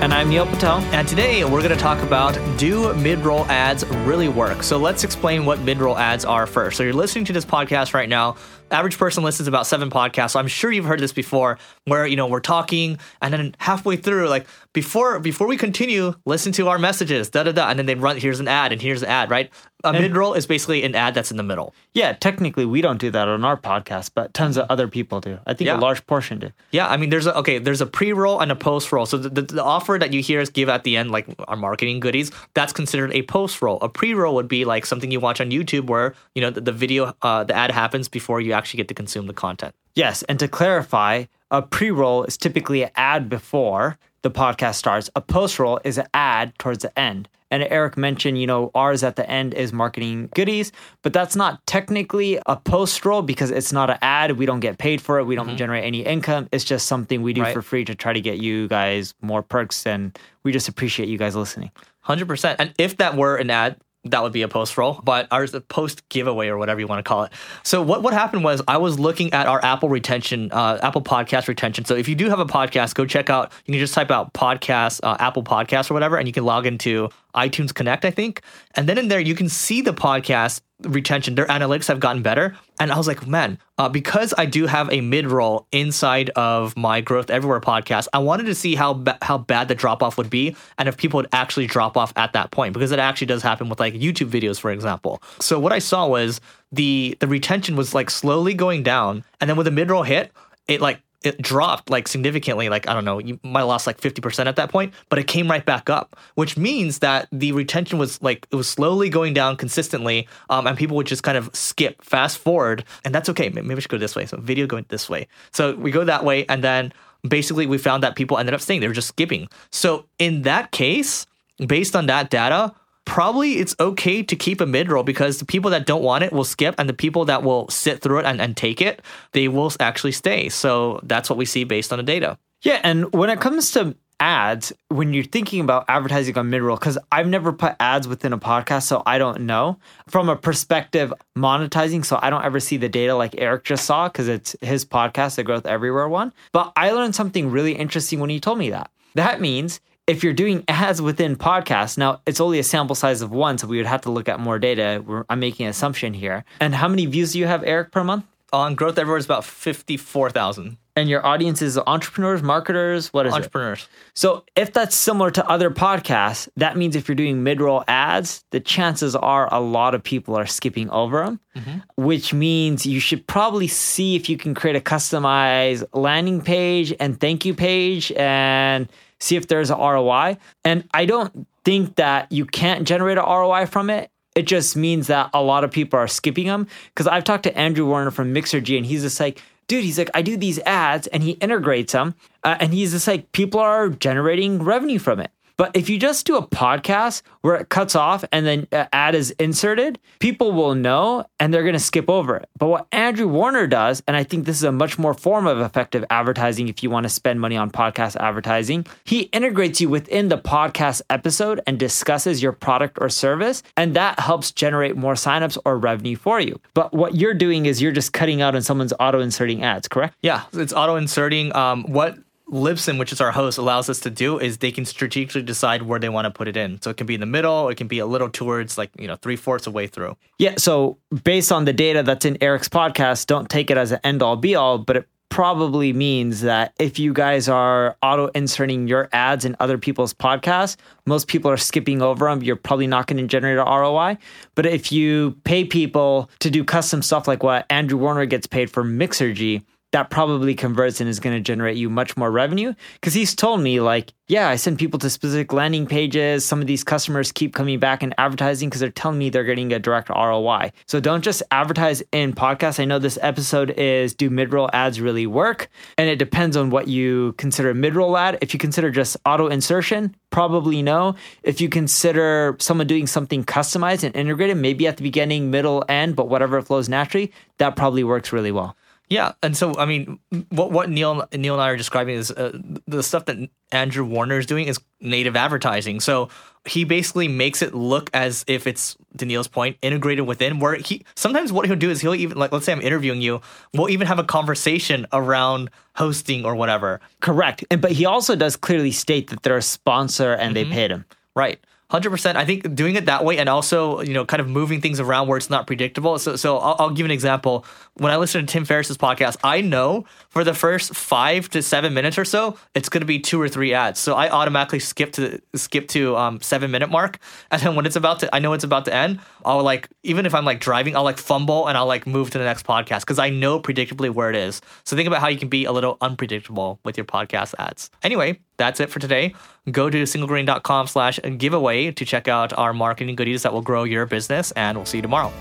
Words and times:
And 0.00 0.14
I'm 0.14 0.28
Neil 0.28 0.46
Patel. 0.46 0.78
And 0.92 1.08
today 1.08 1.42
we're 1.44 1.60
going 1.60 1.70
to 1.70 1.76
talk 1.76 2.00
about 2.04 2.38
do 2.56 2.94
mid 2.94 3.18
roll 3.18 3.44
ads 3.46 3.84
really 4.06 4.28
work? 4.28 4.62
So 4.62 4.78
let's 4.78 5.02
explain 5.02 5.44
what 5.44 5.58
mid 5.60 5.78
roll 5.78 5.98
ads 5.98 6.24
are 6.24 6.46
first. 6.46 6.76
So 6.76 6.84
you're 6.84 6.92
listening 6.92 7.24
to 7.24 7.32
this 7.32 7.44
podcast 7.44 7.94
right 7.94 8.08
now 8.08 8.36
average 8.70 8.98
person 8.98 9.22
listens 9.22 9.48
about 9.48 9.66
seven 9.66 9.90
podcasts. 9.90 10.30
So 10.30 10.40
I'm 10.40 10.48
sure 10.48 10.70
you've 10.70 10.84
heard 10.84 11.00
this 11.00 11.12
before, 11.12 11.58
where 11.84 12.06
you 12.06 12.16
know 12.16 12.26
we're 12.26 12.40
talking, 12.40 12.98
and 13.22 13.32
then 13.32 13.54
halfway 13.58 13.96
through, 13.96 14.28
like 14.28 14.46
before 14.72 15.18
before 15.20 15.46
we 15.46 15.56
continue, 15.56 16.14
listen 16.24 16.52
to 16.52 16.68
our 16.68 16.78
messages, 16.78 17.30
da 17.30 17.44
da 17.44 17.52
da, 17.52 17.68
and 17.68 17.78
then 17.78 17.86
they 17.86 17.94
run. 17.94 18.16
Here's 18.16 18.40
an 18.40 18.48
ad, 18.48 18.72
and 18.72 18.80
here's 18.80 19.02
an 19.02 19.08
ad, 19.08 19.30
right? 19.30 19.50
A 19.84 19.92
mid 19.92 20.16
roll 20.16 20.34
is 20.34 20.44
basically 20.44 20.82
an 20.82 20.96
ad 20.96 21.14
that's 21.14 21.30
in 21.30 21.36
the 21.36 21.42
middle. 21.44 21.72
Yeah, 21.94 22.12
technically 22.12 22.64
we 22.64 22.80
don't 22.80 22.98
do 22.98 23.10
that 23.12 23.28
on 23.28 23.44
our 23.44 23.56
podcast, 23.56 24.10
but 24.14 24.34
tons 24.34 24.56
of 24.56 24.66
other 24.68 24.88
people 24.88 25.20
do. 25.20 25.38
I 25.46 25.54
think 25.54 25.66
Yeah. 25.66 25.78
a 25.78 25.80
large 25.80 26.04
portion 26.06 26.40
do. 26.40 26.50
Yeah, 26.72 26.88
I 26.88 26.96
mean, 26.96 27.10
there's 27.10 27.26
a 27.26 27.36
okay, 27.38 27.58
there's 27.58 27.80
a 27.80 27.86
pre-roll 27.86 28.40
and 28.40 28.50
a 28.50 28.56
post-roll. 28.56 29.06
So 29.06 29.16
the, 29.16 29.28
the, 29.28 29.42
the 29.42 29.64
offer 29.88 29.98
that 29.98 30.12
you 30.12 30.22
hear 30.22 30.40
us 30.40 30.50
give 30.50 30.68
at 30.68 30.84
the 30.84 30.96
end, 30.96 31.10
like 31.10 31.26
our 31.48 31.56
marketing 31.56 32.00
goodies, 32.00 32.30
that's 32.54 32.72
considered 32.72 33.12
a 33.12 33.22
post-roll. 33.22 33.78
A 33.80 33.88
pre-roll 33.88 34.34
would 34.34 34.48
be 34.48 34.64
like 34.64 34.84
something 34.84 35.10
you 35.10 35.20
watch 35.20 35.40
on 35.40 35.50
YouTube, 35.50 35.86
where 35.86 36.14
you 36.34 36.42
know 36.42 36.50
the, 36.50 36.60
the 36.60 36.72
video, 36.72 37.14
uh, 37.22 37.44
the 37.44 37.54
ad 37.54 37.70
happens 37.70 38.08
before 38.08 38.40
you 38.40 38.52
actually 38.52 38.78
get 38.78 38.88
to 38.88 38.94
consume 38.94 39.26
the 39.26 39.32
content. 39.32 39.74
Yes, 39.94 40.22
and 40.24 40.38
to 40.38 40.48
clarify, 40.48 41.24
a 41.50 41.62
pre-roll 41.62 42.24
is 42.24 42.36
typically 42.36 42.82
an 42.84 42.90
ad 42.94 43.28
before 43.28 43.98
the 44.22 44.30
podcast 44.30 44.76
starts. 44.76 45.10
A 45.14 45.20
post-roll 45.20 45.80
is 45.84 45.98
an 45.98 46.06
ad 46.14 46.58
towards 46.58 46.82
the 46.82 46.98
end. 46.98 47.28
And 47.50 47.62
Eric 47.62 47.96
mentioned, 47.96 48.38
you 48.38 48.46
know, 48.46 48.70
ours 48.74 49.02
at 49.02 49.16
the 49.16 49.28
end 49.28 49.54
is 49.54 49.72
marketing 49.72 50.28
goodies, 50.34 50.70
but 51.02 51.14
that's 51.14 51.34
not 51.34 51.66
technically 51.66 52.38
a 52.44 52.56
post-roll 52.56 53.22
because 53.22 53.50
it's 53.50 53.72
not 53.72 53.88
an 53.88 53.96
ad. 54.02 54.32
We 54.32 54.44
don't 54.44 54.60
get 54.60 54.76
paid 54.76 55.00
for 55.00 55.18
it. 55.18 55.24
We 55.24 55.34
don't 55.34 55.46
mm-hmm. 55.46 55.56
generate 55.56 55.84
any 55.84 56.00
income. 56.00 56.48
It's 56.52 56.64
just 56.64 56.86
something 56.86 57.22
we 57.22 57.32
do 57.32 57.42
Right. 57.42 57.54
for 57.54 57.62
free 57.62 57.86
to 57.86 57.94
try 57.94 58.12
to 58.12 58.20
get 58.20 58.38
you 58.38 58.68
guys 58.68 59.14
more 59.22 59.42
perks, 59.42 59.86
and 59.86 60.18
we 60.42 60.52
just 60.52 60.68
appreciate 60.68 61.08
you 61.08 61.16
guys 61.16 61.34
listening. 61.34 61.70
Hundred 62.00 62.28
percent. 62.28 62.60
And 62.60 62.74
if 62.78 62.98
that 62.98 63.16
were 63.16 63.36
an 63.36 63.50
ad, 63.50 63.76
that 64.04 64.22
would 64.22 64.32
be 64.32 64.42
a 64.42 64.48
post 64.48 64.76
roll. 64.76 65.00
But 65.02 65.28
ours 65.30 65.54
a 65.54 65.60
post 65.60 66.08
giveaway 66.08 66.48
or 66.48 66.58
whatever 66.58 66.80
you 66.80 66.86
want 66.86 67.04
to 67.04 67.08
call 67.08 67.24
it. 67.24 67.32
So 67.62 67.82
what 67.82 68.02
what 68.02 68.14
happened 68.14 68.44
was 68.44 68.62
I 68.68 68.78
was 68.78 68.98
looking 68.98 69.32
at 69.32 69.46
our 69.46 69.62
Apple 69.64 69.88
retention, 69.88 70.50
uh, 70.52 70.78
Apple 70.82 71.02
Podcast 71.02 71.48
retention. 71.48 71.84
So 71.84 71.94
if 71.94 72.08
you 72.08 72.14
do 72.14 72.28
have 72.28 72.40
a 72.40 72.46
podcast, 72.46 72.94
go 72.94 73.06
check 73.06 73.30
out. 73.30 73.52
You 73.66 73.72
can 73.72 73.80
just 73.80 73.94
type 73.94 74.10
out 74.10 74.32
podcast, 74.32 75.00
uh, 75.02 75.16
Apple 75.18 75.42
Podcast 75.42 75.90
or 75.90 75.94
whatever, 75.94 76.16
and 76.16 76.26
you 76.26 76.32
can 76.32 76.44
log 76.44 76.66
into 76.66 77.08
iTunes 77.34 77.74
Connect, 77.74 78.04
I 78.04 78.10
think. 78.10 78.42
And 78.74 78.88
then 78.88 78.98
in 78.98 79.08
there 79.08 79.20
you 79.20 79.34
can 79.34 79.48
see 79.48 79.82
the 79.82 79.92
podcast 79.92 80.60
retention. 80.82 81.34
Their 81.34 81.46
analytics 81.46 81.88
have 81.88 82.00
gotten 82.00 82.22
better. 82.22 82.56
And 82.80 82.92
I 82.92 82.96
was 82.96 83.08
like, 83.08 83.26
man, 83.26 83.58
uh, 83.78 83.88
because 83.88 84.32
I 84.38 84.46
do 84.46 84.66
have 84.66 84.92
a 84.92 85.00
mid 85.00 85.26
roll 85.26 85.66
inside 85.72 86.30
of 86.30 86.76
my 86.76 87.00
Growth 87.00 87.30
Everywhere 87.30 87.60
podcast, 87.60 88.08
I 88.12 88.18
wanted 88.18 88.46
to 88.46 88.54
see 88.54 88.74
how 88.74 88.94
ba- 88.94 89.18
how 89.22 89.38
bad 89.38 89.68
the 89.68 89.74
drop 89.74 90.02
off 90.02 90.16
would 90.16 90.30
be, 90.30 90.56
and 90.78 90.88
if 90.88 90.96
people 90.96 91.18
would 91.18 91.28
actually 91.32 91.66
drop 91.66 91.96
off 91.96 92.12
at 92.16 92.32
that 92.34 92.50
point, 92.50 92.74
because 92.74 92.92
it 92.92 92.98
actually 92.98 93.26
does 93.26 93.42
happen 93.42 93.68
with 93.68 93.80
like 93.80 93.94
YouTube 93.94 94.30
videos, 94.30 94.60
for 94.60 94.70
example. 94.70 95.20
So 95.40 95.58
what 95.58 95.72
I 95.72 95.80
saw 95.80 96.06
was 96.06 96.40
the 96.70 97.16
the 97.20 97.26
retention 97.26 97.74
was 97.74 97.94
like 97.94 98.10
slowly 98.10 98.54
going 98.54 98.82
down, 98.82 99.24
and 99.40 99.50
then 99.50 99.56
when 99.56 99.64
the 99.64 99.72
mid 99.72 99.90
roll 99.90 100.04
hit, 100.04 100.32
it 100.68 100.80
like 100.80 101.00
it 101.22 101.40
dropped 101.42 101.90
like 101.90 102.06
significantly 102.08 102.68
like 102.68 102.88
i 102.88 102.94
don't 102.94 103.04
know 103.04 103.18
you 103.18 103.38
might 103.42 103.60
have 103.60 103.68
lost 103.68 103.86
like 103.86 104.00
50% 104.00 104.46
at 104.46 104.56
that 104.56 104.70
point 104.70 104.94
but 105.08 105.18
it 105.18 105.26
came 105.26 105.50
right 105.50 105.64
back 105.64 105.90
up 105.90 106.16
which 106.34 106.56
means 106.56 107.00
that 107.00 107.28
the 107.32 107.52
retention 107.52 107.98
was 107.98 108.22
like 108.22 108.46
it 108.50 108.56
was 108.56 108.68
slowly 108.68 109.08
going 109.08 109.34
down 109.34 109.56
consistently 109.56 110.28
um, 110.50 110.66
and 110.66 110.78
people 110.78 110.96
would 110.96 111.06
just 111.06 111.22
kind 111.22 111.36
of 111.36 111.54
skip 111.54 112.02
fast 112.02 112.38
forward 112.38 112.84
and 113.04 113.14
that's 113.14 113.28
okay 113.28 113.48
maybe 113.48 113.74
we 113.74 113.80
should 113.80 113.90
go 113.90 113.98
this 113.98 114.14
way 114.14 114.26
so 114.26 114.36
video 114.36 114.66
going 114.66 114.84
this 114.88 115.08
way. 115.08 115.26
So 115.52 115.74
we 115.74 115.90
go 115.90 116.04
that 116.04 116.24
way 116.24 116.46
and 116.46 116.62
then 116.62 116.92
basically 117.26 117.66
we 117.66 117.78
found 117.78 118.02
that 118.02 118.16
people 118.16 118.38
ended 118.38 118.54
up 118.54 118.60
staying 118.60 118.80
they 118.80 118.88
were 118.88 118.94
just 118.94 119.08
skipping. 119.08 119.48
So 119.70 120.06
in 120.18 120.42
that 120.42 120.70
case 120.70 121.26
based 121.66 121.96
on 121.96 122.06
that 122.06 122.30
data 122.30 122.72
probably 123.08 123.58
it's 123.58 123.74
okay 123.80 124.22
to 124.22 124.36
keep 124.36 124.60
a 124.60 124.66
mid 124.66 124.90
roll 124.90 125.02
because 125.02 125.38
the 125.38 125.44
people 125.44 125.70
that 125.70 125.86
don't 125.86 126.02
want 126.02 126.22
it 126.22 126.32
will 126.32 126.44
skip 126.44 126.74
and 126.78 126.88
the 126.88 126.92
people 126.94 127.24
that 127.24 127.42
will 127.42 127.68
sit 127.68 128.00
through 128.02 128.18
it 128.20 128.26
and, 128.26 128.40
and 128.40 128.56
take 128.56 128.80
it 128.80 129.02
they 129.32 129.48
will 129.48 129.72
actually 129.80 130.12
stay 130.12 130.48
so 130.48 131.00
that's 131.02 131.28
what 131.28 131.36
we 131.36 131.44
see 131.44 131.64
based 131.64 131.92
on 131.92 131.98
the 131.98 132.02
data 132.02 132.38
Yeah, 132.62 132.80
and 132.84 133.12
when 133.12 133.30
it 133.30 133.40
comes 133.40 133.70
to 133.72 133.96
ads, 134.20 134.72
when 134.88 135.14
you're 135.14 135.24
thinking 135.24 135.60
about 135.60 135.84
advertising 135.88 136.36
on 136.36 136.50
mid-roll, 136.50 136.76
because 136.76 136.98
I've 137.12 137.28
never 137.28 137.52
put 137.52 137.76
ads 137.78 138.08
within 138.08 138.32
a 138.32 138.38
podcast, 138.38 138.82
so 138.82 139.02
I 139.06 139.16
don't 139.18 139.42
know 139.42 139.78
from 140.08 140.28
a 140.28 140.36
perspective 140.36 141.12
monetizing. 141.36 142.04
So 142.04 142.18
I 142.20 142.28
don't 142.30 142.44
ever 142.44 142.60
see 142.60 142.76
the 142.76 142.88
data 142.88 143.14
like 143.14 143.34
Eric 143.38 143.64
just 143.64 143.84
saw 143.84 144.08
because 144.08 144.28
it's 144.28 144.56
his 144.60 144.84
podcast, 144.84 145.36
the 145.36 145.44
Growth 145.44 145.66
Everywhere 145.66 146.08
one. 146.08 146.32
But 146.52 146.72
I 146.76 146.90
learned 146.90 147.14
something 147.14 147.50
really 147.50 147.74
interesting 147.74 148.18
when 148.18 148.30
he 148.30 148.40
told 148.40 148.58
me 148.58 148.70
that. 148.70 148.90
That 149.14 149.40
means 149.40 149.80
if 150.08 150.24
you're 150.24 150.32
doing 150.32 150.64
ads 150.66 151.00
within 151.00 151.36
podcasts, 151.36 151.96
now 151.98 152.20
it's 152.26 152.40
only 152.40 152.58
a 152.58 152.64
sample 152.64 152.96
size 152.96 153.22
of 153.22 153.30
one, 153.30 153.58
so 153.58 153.68
we 153.68 153.76
would 153.76 153.86
have 153.86 154.00
to 154.00 154.10
look 154.10 154.28
at 154.28 154.40
more 154.40 154.58
data. 154.58 155.04
We're, 155.06 155.24
I'm 155.28 155.38
making 155.38 155.66
an 155.66 155.70
assumption 155.70 156.14
here. 156.14 156.44
And 156.60 156.74
how 156.74 156.88
many 156.88 157.06
views 157.06 157.32
do 157.32 157.38
you 157.38 157.46
have, 157.46 157.62
Eric, 157.62 157.92
per 157.92 158.02
month? 158.02 158.24
on 158.52 158.74
growth 158.74 158.98
everywhere 158.98 159.18
is 159.18 159.24
about 159.24 159.44
54000 159.44 160.78
And 160.96 161.08
your 161.08 161.24
audience 161.24 161.60
is 161.60 161.78
entrepreneurs, 161.78 162.42
marketers, 162.42 163.12
what 163.12 163.26
is 163.26 163.32
it? 163.32 163.36
entrepreneurs 163.36 163.88
So 164.14 164.44
if 164.56 164.72
that's 164.72 164.96
similar 164.96 165.30
to 165.32 165.48
other 165.48 165.70
podcasts, 165.70 166.48
that 166.56 166.76
means 166.76 166.96
if 166.96 167.08
you're 167.08 167.14
doing 167.14 167.42
mid-roll 167.42 167.84
ads, 167.86 168.44
the 168.50 168.60
chances 168.60 169.14
are 169.14 169.52
a 169.52 169.60
lot 169.60 169.94
of 169.94 170.02
people 170.02 170.34
are 170.36 170.46
skipping 170.46 170.88
over 170.90 171.24
them, 171.24 171.40
mm-hmm. 171.56 171.78
which 172.02 172.32
means 172.32 172.86
you 172.86 173.00
should 173.00 173.26
probably 173.26 173.68
see 173.68 174.16
if 174.16 174.28
you 174.28 174.38
can 174.38 174.54
create 174.54 174.76
a 174.76 174.80
customized 174.80 175.84
landing 175.92 176.40
page 176.40 176.94
and 176.98 177.20
thank 177.20 177.44
you 177.44 177.54
page 177.54 178.12
and 178.12 178.88
see 179.20 179.36
if 179.36 179.48
there's 179.48 179.70
a 179.70 179.76
ROI. 179.76 180.38
And 180.64 180.84
I 180.92 181.06
don't 181.06 181.46
think 181.64 181.96
that 181.96 182.30
you 182.32 182.46
can't 182.46 182.86
generate 182.86 183.18
a 183.18 183.22
ROI 183.22 183.66
from 183.66 183.90
it. 183.90 184.10
It 184.34 184.46
just 184.46 184.76
means 184.76 185.08
that 185.08 185.30
a 185.34 185.42
lot 185.42 185.64
of 185.64 185.70
people 185.70 185.98
are 185.98 186.08
skipping 186.08 186.46
them. 186.46 186.68
Because 186.86 187.06
I've 187.06 187.24
talked 187.24 187.42
to 187.44 187.58
Andrew 187.58 187.86
Warner 187.86 188.10
from 188.10 188.32
Mixergy, 188.32 188.76
and 188.76 188.86
he's 188.86 189.02
just 189.02 189.18
like, 189.18 189.42
dude, 189.66 189.84
he's 189.84 189.98
like, 189.98 190.10
I 190.14 190.22
do 190.22 190.36
these 190.36 190.58
ads, 190.60 191.06
and 191.08 191.22
he 191.22 191.32
integrates 191.32 191.92
them, 191.92 192.14
uh, 192.44 192.56
and 192.60 192.72
he's 192.72 192.92
just 192.92 193.06
like, 193.06 193.32
people 193.32 193.60
are 193.60 193.88
generating 193.88 194.62
revenue 194.62 194.98
from 194.98 195.20
it. 195.20 195.30
But 195.58 195.72
if 195.74 195.90
you 195.90 195.98
just 195.98 196.24
do 196.24 196.36
a 196.36 196.46
podcast 196.46 197.22
where 197.40 197.56
it 197.56 197.68
cuts 197.68 197.96
off 197.96 198.24
and 198.30 198.46
then 198.46 198.68
uh, 198.70 198.86
ad 198.92 199.16
is 199.16 199.32
inserted, 199.32 199.98
people 200.20 200.52
will 200.52 200.76
know 200.76 201.26
and 201.40 201.52
they're 201.52 201.64
going 201.64 201.72
to 201.72 201.80
skip 201.80 202.08
over 202.08 202.36
it. 202.36 202.48
But 202.56 202.68
what 202.68 202.86
Andrew 202.92 203.26
Warner 203.26 203.66
does, 203.66 204.00
and 204.06 204.16
I 204.16 204.22
think 204.22 204.46
this 204.46 204.56
is 204.56 204.62
a 204.62 204.70
much 204.70 205.00
more 205.00 205.14
form 205.14 205.48
of 205.48 205.58
effective 205.58 206.04
advertising 206.10 206.68
if 206.68 206.84
you 206.84 206.90
want 206.90 207.04
to 207.04 207.10
spend 207.10 207.40
money 207.40 207.56
on 207.56 207.72
podcast 207.72 208.14
advertising, 208.16 208.86
he 209.02 209.22
integrates 209.22 209.80
you 209.80 209.88
within 209.88 210.28
the 210.28 210.38
podcast 210.38 211.02
episode 211.10 211.60
and 211.66 211.76
discusses 211.76 212.40
your 212.40 212.52
product 212.52 212.96
or 213.00 213.08
service. 213.08 213.64
And 213.76 213.94
that 213.94 214.20
helps 214.20 214.52
generate 214.52 214.96
more 214.96 215.14
signups 215.14 215.58
or 215.64 215.76
revenue 215.76 216.14
for 216.14 216.38
you. 216.38 216.60
But 216.74 216.92
what 216.92 217.16
you're 217.16 217.34
doing 217.34 217.66
is 217.66 217.82
you're 217.82 217.90
just 217.90 218.12
cutting 218.12 218.40
out 218.40 218.54
and 218.54 218.64
someone's 218.64 218.92
auto 219.00 219.18
inserting 219.18 219.64
ads, 219.64 219.88
correct? 219.88 220.14
Yeah, 220.22 220.44
it's 220.52 220.72
auto 220.72 220.94
inserting. 220.94 221.54
Um, 221.56 221.82
what 221.82 222.16
Libsyn, 222.50 222.98
which 222.98 223.12
is 223.12 223.20
our 223.20 223.30
host, 223.30 223.58
allows 223.58 223.88
us 223.90 224.00
to 224.00 224.10
do 224.10 224.38
is 224.38 224.58
they 224.58 224.72
can 224.72 224.84
strategically 224.84 225.42
decide 225.42 225.82
where 225.82 225.98
they 225.98 226.08
want 226.08 226.24
to 226.24 226.30
put 226.30 226.48
it 226.48 226.56
in. 226.56 226.80
So 226.80 226.90
it 226.90 226.96
can 226.96 227.06
be 227.06 227.14
in 227.14 227.20
the 227.20 227.26
middle, 227.26 227.68
it 227.68 227.76
can 227.76 227.88
be 227.88 227.98
a 227.98 228.06
little 228.06 228.30
towards 228.30 228.78
like, 228.78 228.90
you 228.98 229.06
know, 229.06 229.16
three 229.16 229.36
fourths 229.36 229.66
of 229.66 229.72
the 229.72 229.76
way 229.76 229.86
through. 229.86 230.16
Yeah. 230.38 230.54
So 230.56 230.98
based 231.24 231.52
on 231.52 231.64
the 231.64 231.72
data 231.72 232.02
that's 232.02 232.24
in 232.24 232.38
Eric's 232.40 232.68
podcast, 232.68 233.26
don't 233.26 233.48
take 233.48 233.70
it 233.70 233.76
as 233.76 233.92
an 233.92 234.00
end 234.04 234.22
all 234.22 234.36
be 234.36 234.54
all, 234.54 234.78
but 234.78 234.96
it 234.96 235.08
probably 235.28 235.92
means 235.92 236.40
that 236.40 236.72
if 236.78 236.98
you 236.98 237.12
guys 237.12 237.48
are 237.48 237.96
auto 238.02 238.28
inserting 238.28 238.88
your 238.88 239.08
ads 239.12 239.44
in 239.44 239.54
other 239.60 239.78
people's 239.78 240.14
podcasts, 240.14 240.76
most 241.06 241.28
people 241.28 241.50
are 241.50 241.56
skipping 241.56 242.00
over 242.00 242.28
them. 242.28 242.42
You're 242.42 242.56
probably 242.56 242.86
not 242.86 243.06
going 243.06 243.18
to 243.18 243.26
generate 243.26 243.58
a 243.58 243.64
ROI. 243.64 244.18
But 244.54 244.66
if 244.66 244.90
you 244.90 245.36
pay 245.44 245.64
people 245.64 246.30
to 246.40 246.50
do 246.50 246.64
custom 246.64 247.02
stuff 247.02 247.28
like 247.28 247.42
what 247.42 247.66
Andrew 247.70 247.98
Warner 247.98 248.26
gets 248.26 248.46
paid 248.46 248.70
for 248.70 248.82
Mixergy, 248.82 249.64
that 249.92 250.10
probably 250.10 250.54
converts 250.54 251.00
and 251.00 251.08
is 251.08 251.20
going 251.20 251.34
to 251.34 251.40
generate 251.40 251.76
you 251.76 251.88
much 251.88 252.16
more 252.16 252.30
revenue. 252.30 252.74
Because 252.94 253.14
he's 253.14 253.34
told 253.34 253.60
me 253.60 253.80
like 253.80 254.12
yeah 254.28 254.48
i 254.50 254.56
send 254.56 254.78
people 254.78 254.98
to 254.98 255.08
specific 255.08 255.52
landing 255.52 255.86
pages. 255.86 256.44
Some 256.44 256.60
of 256.60 256.66
these 256.66 256.84
customers 256.84 257.32
keep 257.32 257.54
coming 257.54 257.78
back 257.78 258.02
and 258.02 258.14
advertising 258.18 258.68
because 258.68 258.80
they're 258.80 258.90
telling 258.90 259.18
me 259.18 259.30
they're 259.30 259.44
getting 259.44 259.72
a 259.72 259.78
direct 259.78 260.10
roi 260.10 260.70
so 260.86 261.00
don't 261.00 261.22
just 261.22 261.42
advertise 261.50 262.02
in 262.12 262.34
podcasts. 262.34 262.80
I 262.80 262.84
know 262.84 262.98
this 262.98 263.18
episode 263.22 263.70
is 263.70 264.14
do 264.14 264.28
mid-roll 264.30 264.68
ads 264.72 265.00
really 265.00 265.26
work? 265.26 265.68
And 265.96 266.08
it 266.08 266.16
depends 266.16 266.56
on 266.56 266.70
what 266.70 266.88
you 266.88 267.34
consider 267.38 267.70
a 267.70 267.74
mid-roll 267.74 268.16
ad. 268.16 268.38
If 268.42 268.52
you 268.52 268.60
consider 268.60 268.90
just 268.90 269.16
auto 269.24 269.48
insertion 269.48 270.14
probably 270.30 270.82
no. 270.82 271.14
If 271.42 271.60
you 271.60 271.70
consider 271.70 272.54
someone 272.60 272.86
doing 272.86 273.06
something 273.06 273.44
customized 273.44 274.04
and 274.04 274.14
integrated 274.14 274.58
maybe 274.58 274.86
at 274.86 274.98
the 274.98 275.02
beginning 275.02 275.50
middle 275.50 275.84
end 275.88 276.16
but 276.16 276.28
whatever 276.28 276.60
flows 276.60 276.88
naturally 276.88 277.32
that 277.56 277.76
probably 277.76 278.04
works 278.04 278.32
really 278.32 278.52
well 278.52 278.76
yeah, 279.08 279.32
and 279.42 279.56
so 279.56 279.74
I 279.76 279.86
mean, 279.86 280.18
what 280.50 280.70
what 280.70 280.90
Neil 280.90 281.26
Neil 281.32 281.54
and 281.54 281.62
I 281.62 281.70
are 281.70 281.76
describing 281.76 282.16
is 282.16 282.30
uh, 282.30 282.58
the 282.86 283.02
stuff 283.02 283.24
that 283.26 283.48
Andrew 283.72 284.04
Warner 284.04 284.38
is 284.38 284.46
doing 284.46 284.68
is 284.68 284.78
native 285.00 285.34
advertising. 285.34 286.00
So 286.00 286.28
he 286.66 286.84
basically 286.84 287.26
makes 287.26 287.62
it 287.62 287.74
look 287.74 288.10
as 288.12 288.44
if 288.46 288.66
it's 288.66 288.96
to 289.16 289.24
Neil's 289.24 289.48
point 289.48 289.78
integrated 289.80 290.26
within. 290.26 290.58
Where 290.58 290.74
he 290.74 291.06
sometimes 291.16 291.52
what 291.52 291.66
he'll 291.66 291.76
do 291.76 291.90
is 291.90 292.02
he'll 292.02 292.14
even 292.14 292.36
like 292.36 292.52
let's 292.52 292.66
say 292.66 292.72
I'm 292.72 292.82
interviewing 292.82 293.22
you, 293.22 293.40
we'll 293.72 293.88
even 293.88 294.06
have 294.06 294.18
a 294.18 294.24
conversation 294.24 295.06
around 295.10 295.70
hosting 295.96 296.44
or 296.44 296.54
whatever. 296.54 297.00
Correct, 297.20 297.64
and 297.70 297.80
but 297.80 297.92
he 297.92 298.04
also 298.04 298.36
does 298.36 298.56
clearly 298.56 298.92
state 298.92 299.30
that 299.30 299.42
they're 299.42 299.56
a 299.56 299.62
sponsor 299.62 300.34
and 300.34 300.54
mm-hmm. 300.54 300.68
they 300.68 300.74
paid 300.74 300.90
him. 300.90 301.06
Right. 301.34 301.60
Hundred 301.90 302.10
percent. 302.10 302.36
I 302.36 302.44
think 302.44 302.74
doing 302.74 302.96
it 302.96 303.06
that 303.06 303.24
way 303.24 303.38
and 303.38 303.48
also 303.48 304.02
you 304.02 304.12
know 304.12 304.26
kind 304.26 304.42
of 304.42 304.48
moving 304.48 304.82
things 304.82 305.00
around 305.00 305.26
where 305.26 305.38
it's 305.38 305.48
not 305.48 305.66
predictable. 305.66 306.18
So 306.18 306.36
so 306.36 306.58
I'll, 306.58 306.76
I'll 306.78 306.90
give 306.90 307.06
an 307.06 307.10
example. 307.10 307.64
When 307.94 308.12
I 308.12 308.18
listen 308.18 308.44
to 308.44 308.52
Tim 308.52 308.66
Ferriss's 308.66 308.98
podcast, 308.98 309.38
I 309.42 309.62
know 309.62 310.04
for 310.28 310.44
the 310.44 310.52
first 310.52 310.94
five 310.94 311.48
to 311.48 311.62
seven 311.62 311.94
minutes 311.94 312.18
or 312.18 312.26
so, 312.26 312.58
it's 312.74 312.90
going 312.90 313.00
to 313.00 313.06
be 313.06 313.18
two 313.18 313.40
or 313.40 313.48
three 313.48 313.72
ads. 313.72 313.98
So 314.00 314.14
I 314.14 314.28
automatically 314.28 314.80
skip 314.80 315.12
to 315.12 315.40
skip 315.54 315.88
to 315.88 316.14
um, 316.18 316.42
seven 316.42 316.70
minute 316.70 316.90
mark, 316.90 317.20
and 317.50 317.62
then 317.62 317.74
when 317.74 317.86
it's 317.86 317.96
about 317.96 318.20
to, 318.20 318.34
I 318.34 318.38
know 318.38 318.52
it's 318.52 318.64
about 318.64 318.84
to 318.84 318.94
end. 318.94 319.20
I'll 319.46 319.62
like 319.62 319.88
even 320.02 320.26
if 320.26 320.34
I'm 320.34 320.44
like 320.44 320.60
driving, 320.60 320.94
I'll 320.94 321.04
like 321.04 321.16
fumble 321.16 321.68
and 321.68 321.78
I'll 321.78 321.86
like 321.86 322.06
move 322.06 322.28
to 322.32 322.38
the 322.38 322.44
next 322.44 322.66
podcast 322.66 323.00
because 323.00 323.18
I 323.18 323.30
know 323.30 323.60
predictably 323.60 324.10
where 324.10 324.28
it 324.28 324.36
is. 324.36 324.60
So 324.84 324.94
think 324.94 325.06
about 325.06 325.22
how 325.22 325.28
you 325.28 325.38
can 325.38 325.48
be 325.48 325.64
a 325.64 325.72
little 325.72 325.96
unpredictable 326.02 326.80
with 326.84 326.98
your 326.98 327.06
podcast 327.06 327.54
ads. 327.58 327.90
Anyway, 328.02 328.40
that's 328.58 328.80
it 328.80 328.90
for 328.90 328.98
today. 328.98 329.34
Go 329.70 329.88
to 329.88 330.02
singlegrain.com 330.02 330.86
slash 330.86 331.18
giveaway 331.38 331.92
to 331.92 332.04
check 332.04 332.28
out 332.28 332.52
our 332.52 332.74
marketing 332.74 333.16
goodies 333.16 333.42
that 333.42 333.52
will 333.52 333.62
grow 333.62 333.84
your 333.84 334.04
business, 334.04 334.50
and 334.52 334.76
we'll 334.76 334.86
see 334.86 334.98
you 334.98 335.02
tomorrow. 335.02 335.32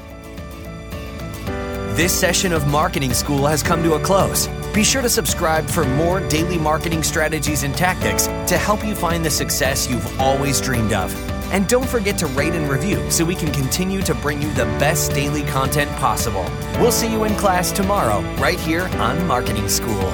This 1.96 2.14
session 2.14 2.54
of 2.54 2.68
Marketing 2.68 3.12
School 3.12 3.48
has 3.48 3.64
come 3.64 3.82
to 3.82 3.96
a 3.96 4.00
close. 4.00 4.48
Be 4.72 4.84
sure 4.84 5.02
to 5.02 5.10
subscribe 5.10 5.68
for 5.68 5.84
more 5.84 6.20
daily 6.30 6.60
marketing 6.60 7.02
strategies 7.02 7.64
and 7.64 7.76
tactics 7.76 8.28
to 8.28 8.56
help 8.56 8.86
you 8.86 8.94
find 8.94 9.26
the 9.26 9.32
success 9.32 9.90
you've 9.90 10.22
always 10.22 10.62
dreamed 10.62 10.94
of. 10.94 11.12
And 11.52 11.68
don't 11.68 11.88
forget 11.90 12.16
to 12.20 12.28
rate 12.28 12.54
and 12.54 12.70
review 12.70 13.10
so 13.10 13.26
we 13.26 13.34
can 13.34 13.52
continue 13.52 14.04
to 14.04 14.14
bring 14.14 14.42
you 14.42 14.54
the 14.54 14.66
best 14.78 15.14
daily 15.14 15.42
content 15.44 15.90
possible. 15.94 16.46
We'll 16.80 16.92
see 16.92 17.12
you 17.12 17.24
in 17.24 17.34
class 17.36 17.72
tomorrow, 17.72 18.22
right 18.36 18.60
here 18.60 18.84
on 19.00 19.26
Marketing 19.26 19.68
School. 19.68 20.14